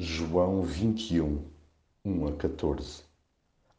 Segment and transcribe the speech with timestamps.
[0.00, 1.42] João 21,
[2.04, 3.02] 1 a 14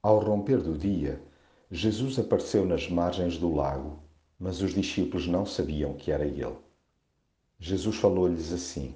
[0.04, 1.24] Ao romper do dia,
[1.72, 4.00] Jesus apareceu nas margens do lago,
[4.38, 6.58] mas os discípulos não sabiam que era ele.
[7.58, 8.94] Jesus falou-lhes assim: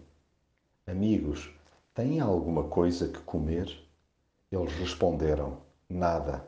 [0.85, 1.49] Amigos,
[1.93, 3.73] têm alguma coisa que comer?
[4.51, 6.45] Eles responderam: Nada.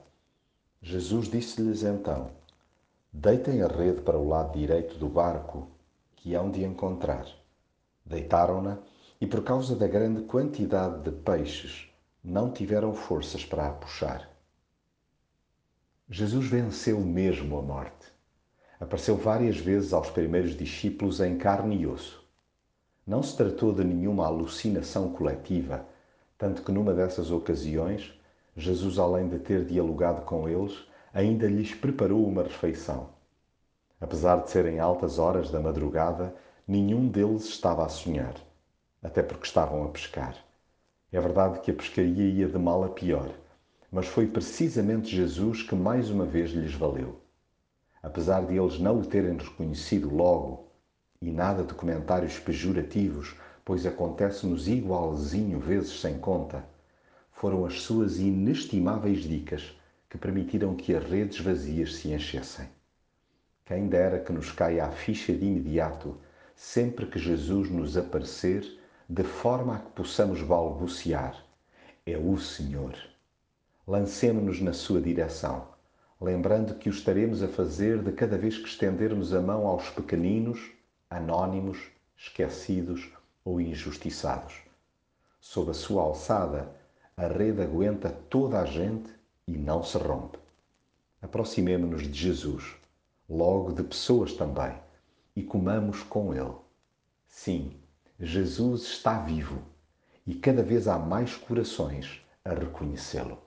[0.82, 2.32] Jesus disse-lhes então:
[3.14, 5.70] Deitem a rede para o lado direito do barco,
[6.18, 7.26] que hão de encontrar.
[8.06, 8.78] Deitaram-na
[9.20, 11.90] e por causa da grande quantidade de peixes,
[12.24, 14.30] não tiveram forças para a puxar.
[16.10, 18.14] Jesus venceu mesmo a morte.
[18.80, 22.24] Apareceu várias vezes aos primeiros discípulos em carne e osso.
[23.08, 25.86] Não se tratou de nenhuma alucinação coletiva,
[26.38, 28.14] tanto que numa dessas ocasiões,
[28.58, 30.78] Jesus, além de ter dialogado com eles,
[31.14, 33.10] ainda lhes preparou uma refeição.
[34.02, 36.36] Apesar de serem altas horas da madrugada,
[36.68, 38.36] nenhum deles estava a sonhar
[39.06, 40.36] até porque estavam a pescar.
[41.12, 43.32] É verdade que a pescaria ia de mal a pior,
[43.92, 47.22] mas foi precisamente Jesus que mais uma vez lhes valeu.
[48.02, 50.68] Apesar de eles não o terem reconhecido logo,
[51.22, 56.66] e nada de comentários pejorativos, pois acontece-nos igualzinho vezes sem conta,
[57.32, 62.68] foram as suas inestimáveis dicas que permitiram que as redes vazias se enchessem.
[63.66, 66.18] Quem dera que nos caia a ficha de imediato,
[66.56, 71.46] sempre que Jesus nos aparecer de forma a que possamos balbuciar:
[72.06, 72.96] É o Senhor.
[73.88, 75.68] Lancemo-nos na sua direção,
[76.20, 80.72] lembrando que o estaremos a fazer de cada vez que estendermos a mão aos pequeninos,
[81.08, 81.78] anónimos,
[82.18, 83.08] esquecidos
[83.44, 84.56] ou injustiçados.
[85.40, 86.68] Sob a sua alçada,
[87.16, 89.14] a rede aguenta toda a gente
[89.48, 90.40] e não se rompe.
[91.22, 92.76] Aproximemo-nos de Jesus,
[93.30, 94.74] logo de pessoas também,
[95.36, 96.56] e comamos com Ele.
[97.28, 97.72] Sim,
[98.20, 99.62] Jesus está vivo
[100.26, 103.45] e cada vez há mais corações a reconhecê-lo.